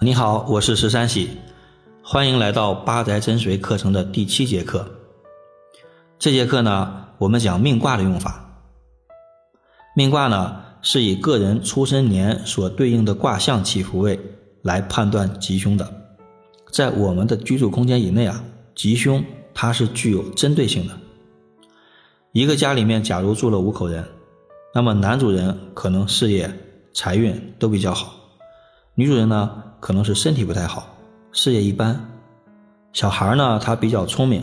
[0.00, 1.28] 你好，我是十三喜，
[2.04, 4.88] 欢迎来到八宅真髓课程的第七节课。
[6.20, 8.62] 这节课呢，我们讲命卦的用法。
[9.96, 14.20] 命卦呢，是以个人出生年所对应的卦象起伏位
[14.62, 15.92] 来判断吉凶的。
[16.70, 18.44] 在我们的居住空间以内啊，
[18.76, 20.94] 吉凶它是具有针对性的。
[22.30, 24.04] 一个家里面假如住了五口人，
[24.72, 26.48] 那么男主人可能事业、
[26.94, 28.14] 财运都比较好，
[28.94, 29.64] 女主人呢？
[29.80, 30.88] 可能是身体不太好，
[31.32, 31.98] 事业一般，
[32.92, 34.42] 小孩呢他比较聪明，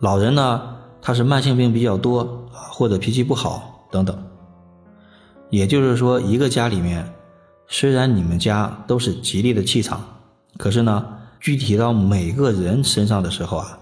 [0.00, 2.20] 老人呢他是慢性病比较多
[2.52, 4.16] 啊，或者脾气不好等等。
[5.50, 7.10] 也就是说，一个家里面，
[7.68, 10.04] 虽然你们家都是吉利的气场，
[10.58, 11.06] 可是呢，
[11.40, 13.78] 具体到每个人身上的时候啊，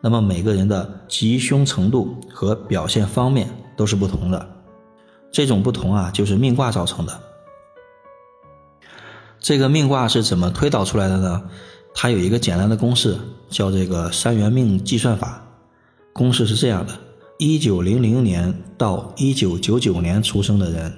[0.00, 3.46] 那么每个人的吉凶程度和表现方面
[3.76, 4.48] 都是不同的。
[5.30, 7.20] 这种不同啊，就是命卦造成的。
[9.40, 11.42] 这个命卦是怎么推导出来的呢？
[11.94, 13.16] 它有一个简单的公式，
[13.48, 15.42] 叫这个三元命计算法。
[16.12, 16.92] 公式是这样的：
[17.38, 20.92] 一九零零年到一九九九年出生的人，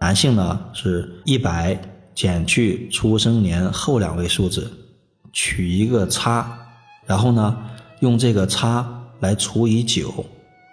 [0.00, 1.78] 男性呢是一百
[2.14, 4.72] 减去出生年后两位数字，
[5.32, 6.58] 取一个差，
[7.06, 7.56] 然后呢
[8.00, 8.88] 用这个差
[9.20, 10.24] 来除以九，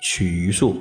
[0.01, 0.75] 取余数。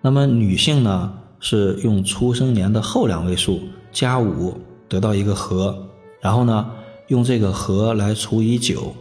[0.00, 3.60] 那么女性呢是用出生年的后两位数
[3.92, 4.58] 加五。
[4.90, 5.88] 得到一个和，
[6.20, 6.68] 然后呢，
[7.06, 8.92] 用这个和来除以九，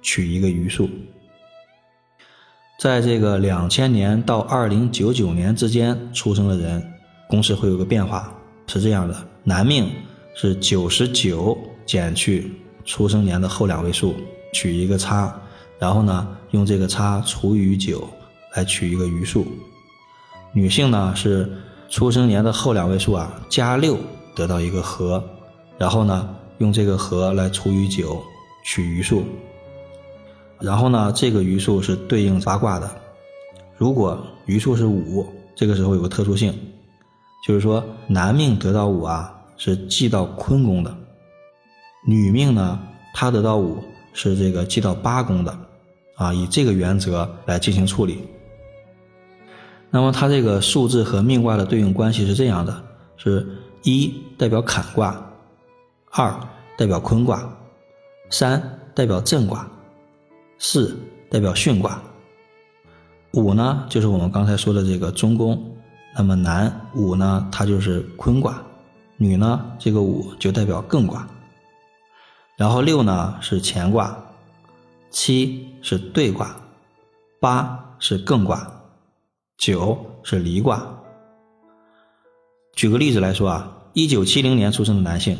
[0.00, 0.88] 取一个余数。
[2.80, 6.82] 在这个两千年到二零九九年之间出生的人，
[7.28, 8.34] 公式会有个变化，
[8.66, 9.88] 是这样的：男命
[10.34, 12.50] 是九十九减去
[12.86, 14.14] 出生年的后两位数，
[14.54, 15.38] 取一个差，
[15.78, 18.08] 然后呢，用这个差除以九
[18.56, 19.46] 来取一个余数。
[20.54, 21.50] 女性呢是
[21.90, 23.98] 出生年的后两位数啊加六
[24.34, 25.22] 得到一个和。
[25.78, 28.22] 然后呢，用这个和来除以九，
[28.64, 29.24] 取余数。
[30.60, 32.90] 然后呢，这个余数是对应八卦的。
[33.76, 36.54] 如果余数是五，这个时候有个特殊性，
[37.46, 40.90] 就是说男命得到五啊，是记到坤宫的；
[42.06, 42.80] 女命呢，
[43.12, 43.78] 她得到五
[44.12, 45.58] 是这个记到八宫的。
[46.16, 48.20] 啊，以这个原则来进行处理。
[49.90, 52.82] 那么它这个数字和命卦的对应关系是这样的：
[53.16, 53.44] 是
[53.82, 55.20] 一代表坎卦。
[56.16, 56.32] 二
[56.78, 57.42] 代表坤卦，
[58.30, 58.62] 三
[58.94, 59.68] 代表震卦，
[60.58, 60.96] 四
[61.28, 62.00] 代表巽卦，
[63.32, 65.60] 五呢就是我们刚才说的这个中宫。
[66.16, 68.52] 那么男五呢，它就是坤卦；
[69.16, 71.28] 女呢，这个五就代表艮卦。
[72.56, 74.16] 然后六呢是乾卦，
[75.10, 76.54] 七是兑卦，
[77.40, 78.72] 八是艮卦，
[79.56, 80.86] 九是离卦。
[82.76, 85.36] 举个例子来说啊，一九七零年出生的男性。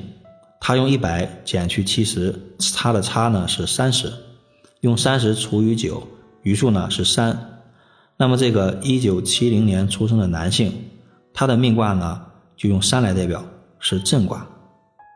[0.66, 2.34] 他用一百减去七十，
[2.74, 4.10] 它的差呢是三十，
[4.80, 6.02] 用三十除以九，
[6.42, 7.60] 余数呢是三。
[8.16, 10.72] 那么这个一九七零年出生的男性，
[11.34, 12.18] 他的命卦呢
[12.56, 13.44] 就用三来代表，
[13.78, 14.46] 是震卦。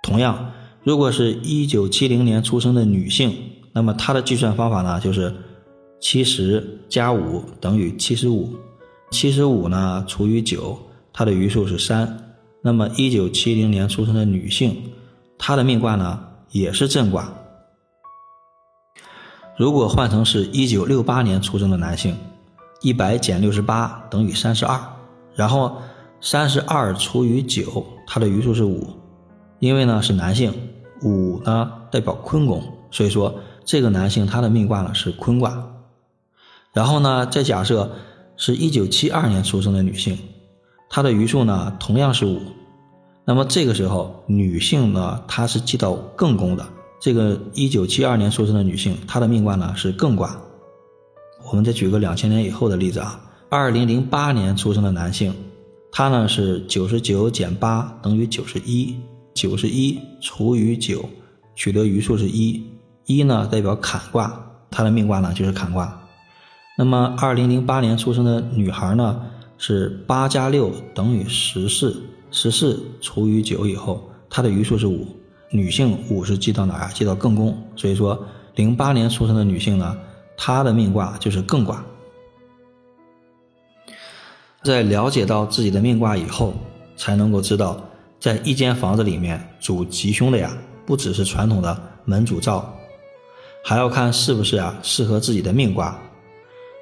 [0.03, 3.35] 同样，如果是一九七零年出生的女性，
[3.73, 5.35] 那么她的计算方法呢就是
[5.99, 8.55] 七十加五等于七十五，
[9.11, 10.79] 七十五呢除以九，
[11.11, 12.35] 它的余数是三。
[12.61, 14.77] 那么一九七零年出生的女性。
[15.39, 17.33] 他的命卦呢也是震卦。
[19.57, 22.17] 如果换成是一九六八年出生的男性，
[22.81, 24.81] 一百减六十八等于三十二，
[25.35, 25.81] 然后
[26.21, 28.87] 三十二除以九，它的余数是五。
[29.59, 30.53] 因为呢是男性，
[31.03, 32.63] 五呢代表坤宫，
[32.93, 35.73] 所以说这个男性他的命卦呢是坤卦。
[36.73, 37.91] 然后呢再假设
[38.37, 40.17] 是一九七二年出生的女性，
[40.89, 42.41] 她的余数呢同样是五。
[43.29, 46.67] 那么这个时候，女性呢，她是记到艮宫的。
[46.99, 50.35] 这个一九七二年出生的女性，她的命卦呢是艮卦。
[51.51, 53.21] 我们再举个两千年以后的例子啊，
[53.51, 55.35] 二零零八年出生的男性，
[55.93, 58.97] 他呢是九十九减八等于九十一，
[59.35, 61.07] 九十一除以九，
[61.55, 62.65] 取得余数是一，
[63.05, 66.01] 一呢代表坎卦，他的命卦呢就是坎卦。
[66.79, 69.21] 那么二零零八年出生的女孩呢
[69.59, 71.95] 是八加六等于十四。
[72.31, 75.07] 十四除以九以后，它的余数是五。
[75.51, 76.93] 女性五是记到哪儿？
[76.93, 77.57] 记到艮宫。
[77.75, 78.23] 所以说，
[78.57, 79.99] 零八年出生的女性呢，
[80.37, 81.83] 她的命卦就是艮卦。
[84.63, 86.53] 在了解到自己的命卦以后，
[86.97, 87.81] 才能够知道，
[88.21, 90.55] 在一间房子里面主吉凶的呀，
[90.85, 92.71] 不只是传统的门主灶，
[93.65, 95.99] 还要看是不是啊适合自己的命卦。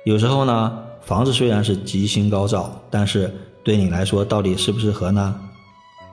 [0.04, 3.32] 有时候呢，房子虽然是吉星高照，但是。
[3.66, 5.40] 对你来说，到底适不适合呢？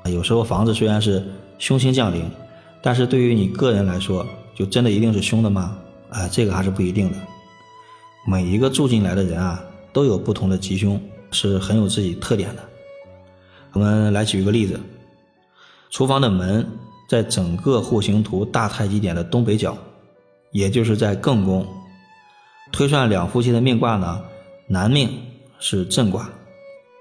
[0.06, 1.24] 有时候房子虽然是
[1.60, 2.26] 凶星降临，
[2.82, 5.78] 但是对于你个人来说，就真的一定是凶的吗？
[6.10, 7.18] 啊，这个还是不一定的。
[8.26, 9.64] 每一个住进来的人啊，
[9.94, 12.64] 都有不同的吉凶，是很有自己特点的。
[13.74, 14.80] 我们来举一个例子：
[15.92, 16.68] 厨房的门
[17.08, 19.78] 在整个户型图大太极点的东北角，
[20.54, 21.64] 也就是在艮宫。
[22.72, 24.20] 推算两夫妻的命卦呢，
[24.66, 25.08] 男命
[25.60, 26.28] 是震卦，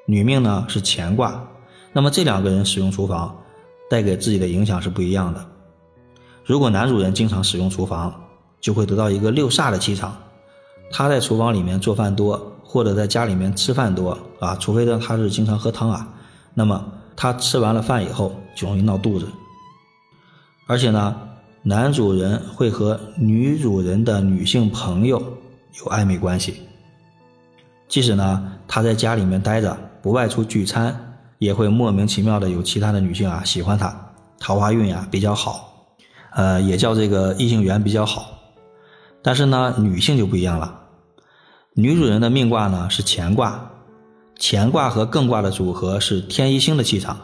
[0.07, 1.43] 女命呢是乾卦。
[1.93, 3.37] 那么这两个人使用厨房，
[3.91, 5.47] 带给自己的影响是不一样的。
[6.45, 8.13] 如果男主人经常使用厨房，
[8.61, 10.17] 就会得到一个六煞的气场。
[10.91, 16.09] 他在厨房里面做饭多，或者在家里面吃饭多啊，除非呢他是经常喝汤啊，
[16.55, 16.85] 那么
[17.17, 19.27] 他吃完了饭以后就容易闹肚子。
[20.67, 21.17] 而且呢，
[21.63, 25.23] 男主人会和女主人的女性朋友
[25.79, 26.55] 有暧昧关系。
[27.89, 33.95] 即使呢他在家里面待着，不外出聚餐，也会莫名其妙的有其他的女性啊喜欢他，
[34.41, 35.69] 桃花运呀比较好。
[36.35, 38.39] 呃，也叫这个异性缘比较好，
[39.23, 40.81] 但是呢，女性就不一样了。
[41.75, 43.71] 女主人的命卦呢是乾卦，
[44.41, 47.19] 乾卦和艮卦的组合是天一星的气场。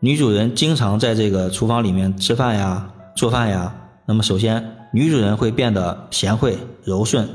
[0.00, 3.74] 女主人经常在这个厨房里面吃饭呀、做饭呀，
[4.06, 7.28] 那么首先，女主人会变得贤惠柔顺，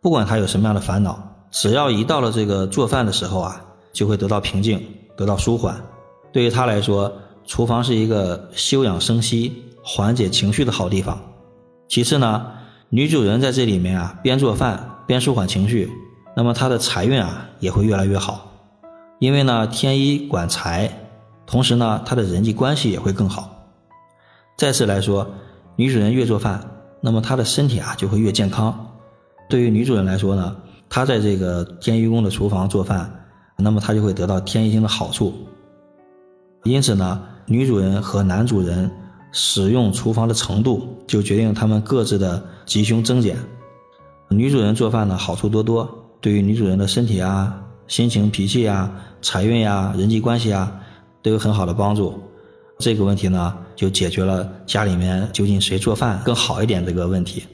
[0.00, 3.60] 不管她有什么样的烦恼，只要一到了这个做饭的时候啊，
[3.92, 4.80] 就会得到平静，
[5.16, 5.80] 得到舒缓。
[6.32, 7.12] 对于她来说，
[7.46, 9.64] 厨房是一个休养生息。
[9.90, 11.18] 缓解情绪的好地方。
[11.88, 12.44] 其次呢，
[12.90, 15.90] 女主人在这里面啊，边做饭边舒缓情绪，
[16.36, 18.52] 那么她的财运啊也会越来越好。
[19.18, 20.92] 因为呢，天一管财，
[21.46, 23.70] 同时呢，她的人际关系也会更好。
[24.58, 25.26] 再次来说，
[25.76, 26.62] 女主人越做饭，
[27.00, 28.90] 那么她的身体啊就会越健康。
[29.48, 30.54] 对于女主人来说呢，
[30.90, 33.17] 她在这个天一宫的厨房做饭，
[33.58, 35.34] 那么他就会得到天一星的好处。
[36.64, 38.90] 因此呢，女主人和男主人。
[39.30, 43.36] 使用厨房的程度，就决定他们各自的吉凶增减。
[44.30, 45.86] 女主人做饭呢，好处多多，
[46.18, 48.90] 对于女主人的身体啊、心情、脾气啊、
[49.20, 50.80] 财运呀、人际关系啊，
[51.22, 52.18] 都有很好的帮助。
[52.78, 57.44] 这个问题呢，就解决了家里面究竟谁做饭更好一点这个问题。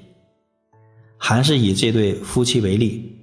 [1.18, 3.18] 还是以这对夫妻为例，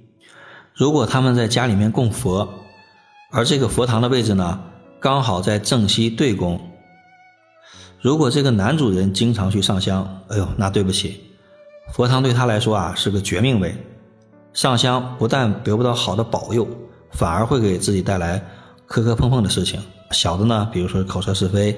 [0.74, 2.46] 如果他们在家里面供佛，
[3.32, 4.60] 而这个佛堂的位置呢，
[5.00, 6.60] 刚好在正西对宫。
[8.00, 11.18] 如果这个男主人经常去上香，哎呦，那对不起，
[11.92, 13.74] 佛堂对他来说啊是个绝命位。
[14.52, 16.68] 上香不但得不到好的保佑，
[17.12, 18.44] 反而会给自己带来
[18.86, 19.80] 磕磕碰碰的事情。
[20.10, 21.74] 小的呢，比如说口舌是非；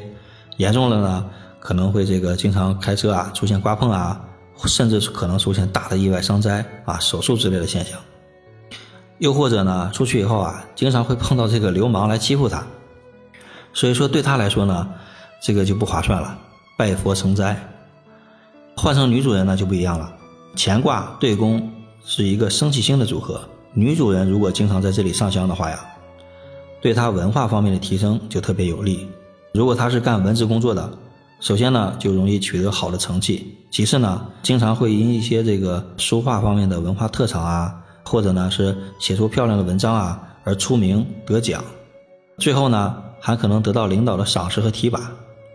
[0.57, 1.25] 严重了呢，
[1.61, 4.21] 可能会这个经常开车啊出现刮碰啊，
[4.67, 7.97] 甚至可能出现大的意外伤灾啊、手术之类的现象。
[9.19, 12.65] 又或者呢，出去以后啊，经常会碰到这个流氓来欺负他。
[13.73, 14.89] 所以说，对他来说呢。
[15.47, 16.39] 这个就不划算了，
[16.75, 17.55] 拜佛成灾。
[18.75, 20.11] 换成女主人呢就不一样了，
[20.57, 21.71] 乾卦对宫
[22.03, 23.39] 是一个生气星的组合，
[23.75, 25.85] 女主人如果经常在这里上香的话呀，
[26.81, 29.07] 对她文化方面的提升就特别有利。
[29.53, 30.91] 如果她是干文字工作的，
[31.41, 41.65] 首先呢就容易取得好的成绩，其次呢经常会因一些这个书画方面的文化特长啊，或者呢是写出漂亮的文章啊而出名得奖，
[42.39, 45.11] 最后呢还可能得到领导的赏识和提拔。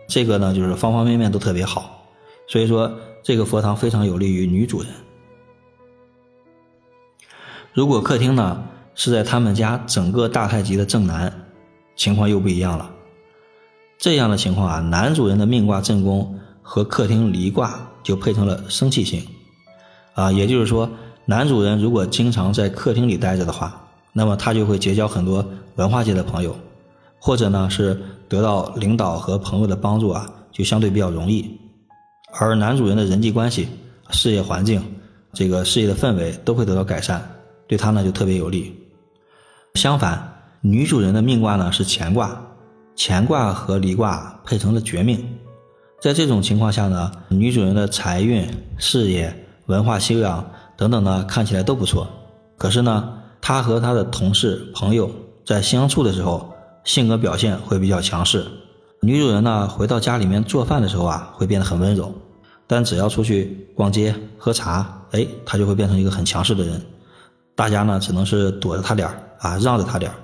[0.08, 2.04] 这个呢，就是方方面面都特别好，
[2.48, 2.92] 所以说
[3.22, 4.90] 这个佛堂非常有利于女主人。
[7.72, 8.64] 如果客厅呢
[8.96, 11.32] 是在他们家整个大太极的正南，
[11.94, 12.90] 情况又不一样了。
[13.98, 19.24] 这样的情况啊，男主人的命卦正宫和客厅离卦就配成了生气星，
[20.14, 20.90] 啊，也就是说，
[21.24, 23.80] 男主人如果经常在客厅里待着的话，
[24.12, 25.44] 那么他就会结交很多
[25.76, 26.56] 文化界的朋友。
[27.22, 28.00] 或者呢是
[28.30, 31.60] 得到领导和朋友的帮助啊，就相对比较容易。
[32.32, 33.68] 而男主人的人际关系、
[34.08, 34.82] 事业环境、
[35.34, 37.20] 这个事业的氛围都会得到改善，
[37.68, 38.74] 对他呢就特别有利。
[39.74, 42.40] 相反，女主人的命卦呢是乾卦，
[42.96, 45.22] 乾卦和离卦配成了绝命。
[46.00, 48.48] 在这种情况下呢，女主人的财运、
[48.78, 52.08] 事业、文化修养等等呢看起来都不错。
[52.58, 55.08] 可是呢，她和她的同事、朋友
[55.46, 56.50] 在相处的时候。
[56.82, 58.42] 性格表现会比较强势，
[59.02, 62.10] 女主人呢回到家里面做饭的时候啊，会变得很温柔，
[62.66, 66.80] 但只要出去逛街喝茶，哎，她就会变成一个很强势的人，
[67.54, 70.16] 大家呢只能是躲着她点儿啊，让着她点儿，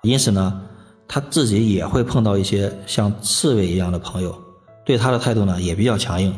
[0.00, 0.58] 因此呢，
[1.06, 4.34] 她自己也会碰到一些像刺猬一样的朋友，
[4.86, 6.34] 对她的态度呢也比较强硬，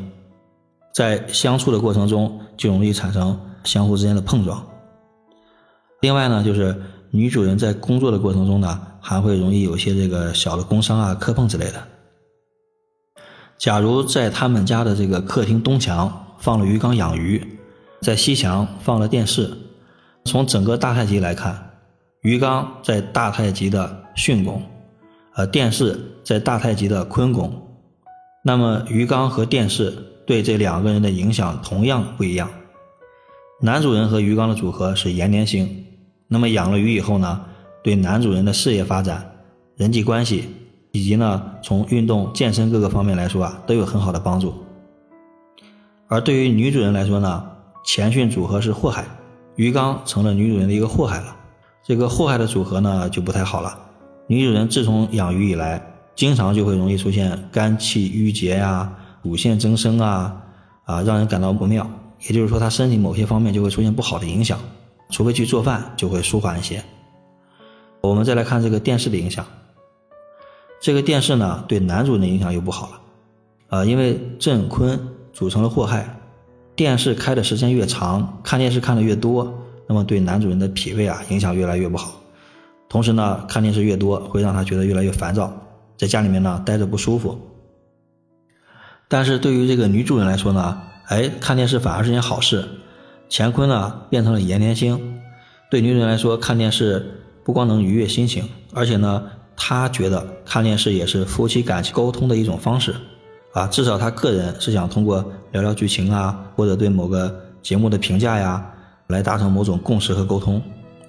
[0.92, 4.66] 在相处的过程中就容易产生相互之间的碰撞。
[6.00, 6.80] 另外呢，就是
[7.10, 8.86] 女主人在工作的过程中呢。
[9.02, 11.82] 还会容易有些这个小的工伤啊、磕碰之类的。
[13.56, 17.58] 假如在他们家的这个客厅东墙放了鱼缸养鱼，
[18.02, 19.56] 在西墙放了电视，
[20.26, 21.70] 从整个大太极来看，
[22.20, 24.62] 鱼缸在大太极的巽宫，
[25.34, 27.50] 呃，电视在大太极的坤宫，
[28.44, 32.48] 那么鱼缸和电视对这两个人的影响同样不一样。
[33.60, 35.84] 男主人和鱼缸的组合是延年星，
[36.28, 37.40] 那么养了鱼以后呢，
[37.82, 39.28] 对男主人的事业发展、
[39.74, 40.44] 人际关系。
[40.92, 44.54] 以及呢，从运动健身各个方面来说啊，都有很好的帮助。
[46.06, 47.44] 而对于女主人来说呢，
[47.84, 49.04] 前巽组合是祸害，
[49.56, 51.36] 鱼缸成了女主人的一个祸害了。
[51.84, 53.76] 这个祸害的组合呢，就不太好了。
[54.28, 55.80] 女主人自从养鱼以来，
[56.14, 58.92] 经常就会容易出现肝气郁结呀、
[59.22, 60.42] 乳腺增生啊，
[60.84, 61.88] 啊，让人感到不妙。
[62.26, 64.58] 也就是说，他身体某些方面就会出现不好的影响，
[65.10, 66.82] 除非去做饭，就会舒缓一些。
[68.02, 69.44] 我们再来看这个电视的影响。
[70.82, 74.98] 这个电视呢，对男主人的影响又不好了，啊，因为震坤
[75.32, 76.18] 组成了祸害，
[76.74, 79.52] 电视开的时间越长，看电视看的越多，
[79.86, 82.12] 那么对男主人的脾胃啊影响越来越不好。
[82.88, 85.52] 同时呢，看电视越多，会让他觉得越来越烦躁，
[85.96, 87.38] 在家里面呢待着不舒服。
[89.10, 92.64] 但是对于这个女主人来说呢，哎，看电视反而是件好事，
[93.28, 95.20] 乾坤呢变成了延年星，
[95.70, 99.22] 对女主人来说，看电视不光能愉悦心情，而且呢。
[99.62, 102.94] 她觉得看电视也是夫妻感情沟通的一种方式，
[103.52, 108.66] 啊，至少他个人是想通过聊聊剧情啊，或者对某个节目的评价呀，
[109.08, 110.62] 来达成某种共识和沟通。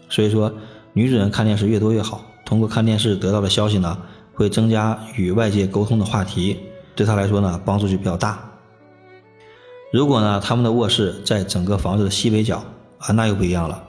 [0.10, 0.51] 所以说，
[0.91, 2.25] 女主人看电视越多越好。
[2.43, 3.98] 通过看电视得到的消息呢，
[4.34, 6.58] 会增加与外界沟通的话题，
[6.95, 8.39] 对他来说呢，帮助就比较大。
[9.91, 12.63] 如果呢，他们的卧室在整个房子的西北角
[13.00, 13.83] 啊，那又不一样了。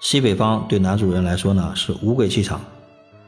[0.00, 2.60] 西北方对男主人来说呢，是五鬼气场。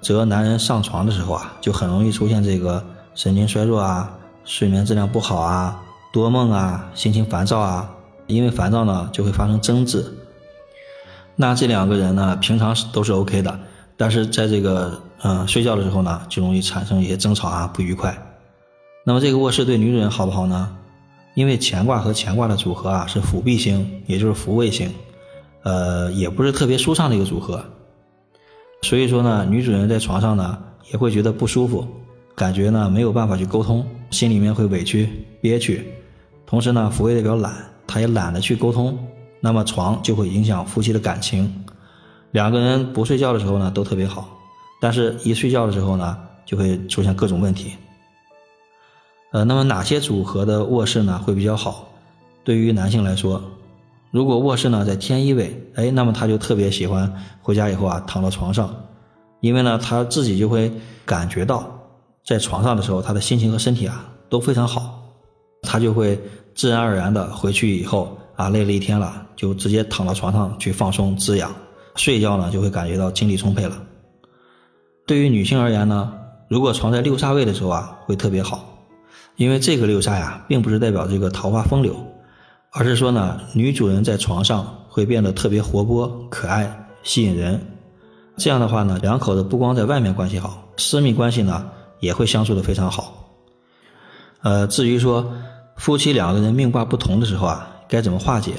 [0.00, 4.10] 则男人上床的时候啊，就很容易出现这个神经衰弱啊、
[4.44, 7.90] 睡眠质量不好啊、多梦啊、心情烦躁啊。
[8.26, 10.04] 因为烦躁呢，就会发生争执。
[11.36, 13.60] 那这两个人呢，平常是都是 OK 的，
[13.96, 18.16] 但是在这个嗯睡觉的时候呢，就容易产生一些争吵啊、不愉快。
[19.06, 20.76] 那么这个卧室对女主人好不好呢？
[21.34, 24.90] 因为乾卦和乾卦的组合啊是辅弼星，也就是辅位星，
[25.62, 27.62] 呃，也不是特别舒畅的一个组合。
[28.82, 30.58] 所以说呢，女主人在床上呢
[30.90, 31.86] 也会觉得不舒服，
[32.34, 35.08] 感觉呢没有办法去沟通，心里面会委屈
[35.40, 35.84] 憋屈。
[36.46, 37.52] 同时呢，福位代表懒，
[37.86, 38.98] 他也懒得去沟通，
[39.40, 41.52] 那么床就会影响夫妻的感情。
[42.30, 44.28] 两个人不睡觉的时候呢都特别好，
[44.80, 47.72] 但是一睡觉的时候呢就会出现各种问题。
[49.34, 51.88] 呃，那么哪些组合的卧室呢会比较好？
[52.44, 53.42] 对于男性来说。
[54.12, 57.12] 如果卧室呢在天一位，哎，那么他就特别喜欢
[57.42, 58.72] 回家以后啊躺到床上，
[59.40, 60.72] 因为呢他自己就会
[61.04, 61.68] 感觉到
[62.24, 65.02] 在床上的时候他的心情和身体啊都非常好，
[65.62, 66.16] 他就会
[66.54, 71.52] 自然而然的回去以后啊累了一天了，就直接躺到床上去放松滋养，
[71.96, 73.76] 睡觉呢就会感觉到精力充沛了。
[75.04, 76.12] 对于女性而言呢，
[76.48, 78.64] 如果床在六煞位的时候啊会特别好，
[79.36, 81.96] 因为这个六煞呀并不是代表这个桃花风流。
[82.76, 87.60] 而是说呢，女主人在床上会变得特别活泼、可爱、吸引人。
[88.36, 93.30] 这样的话呢，两口子不光在外面关系好，私密关系呢也会相处的非常好。
[94.42, 95.32] 呃，至于说
[95.76, 98.54] 夫妻两个人命卦不同的时候啊，该怎么化解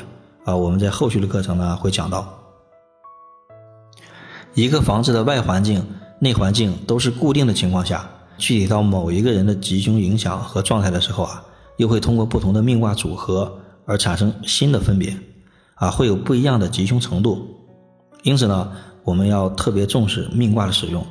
[0.46, 0.56] 啊？
[0.56, 2.26] 我们在后续的课程呢会讲到。
[4.54, 5.86] 一个房子的外环境、
[6.20, 11.44] 内环境都是固定的情况下，具体到某一个人的吉凶影响和状态的时候啊，
[11.78, 13.60] 又会通过不同的命卦组合。
[13.88, 15.16] 而产生新的分别，
[15.76, 17.48] 啊，会有不一样的吉凶程度。
[18.24, 18.72] 因此呢，
[19.04, 21.06] 我们要特别重视命卦的使用。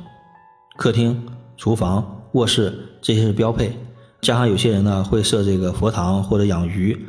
[0.75, 3.73] 客厅、厨房、卧室这些是标配，
[4.19, 7.07] 加上有些人呢会设这个佛堂或者养鱼，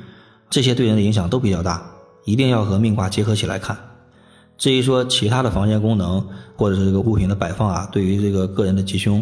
[0.48, 1.84] 这些对人的影响都比较大，
[2.26, 3.76] 一定要和命卦结合起来看。
[4.56, 6.24] 至于说其他的房间功能
[6.56, 9.20] 或者是这个物品的摆放啊，对于这个个人的吉凶，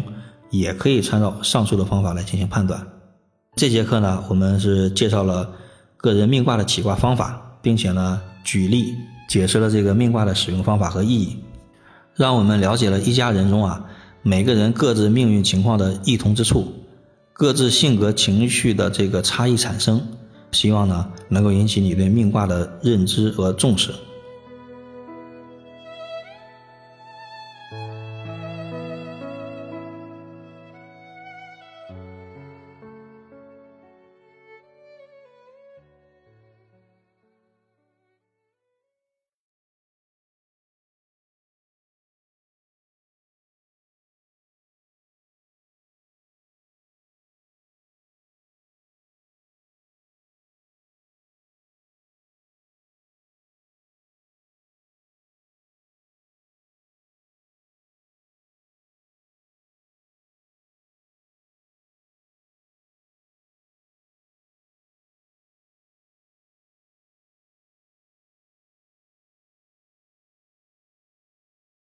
[0.59, 2.85] 也可以参照上述的方法来进行判断。
[3.55, 5.49] 这节课呢，我们是介绍了。
[5.97, 8.93] 个人命卦的起卦方法，并且呢，举例
[9.27, 11.35] 解释了这个命卦的使用方法和意义，
[12.13, 13.83] 让我们了解了一家人中啊
[14.21, 16.71] 每个人各自命运情况的异同之处，
[17.33, 19.99] 各自性格情绪的这个差异产生。
[20.51, 23.89] 希望呢能够引起你对命卦的认知和重视。